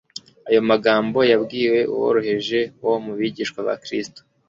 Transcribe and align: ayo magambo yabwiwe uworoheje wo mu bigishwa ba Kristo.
ayo 0.49 0.61
magambo 0.69 1.19
yabwiwe 1.31 1.79
uworoheje 1.93 2.59
wo 2.83 2.95
mu 3.05 3.11
bigishwa 3.19 3.59
ba 3.67 3.75
Kristo. 3.83 4.19